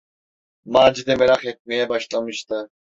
[0.65, 2.69] Macide merak etmeye başlamıştı.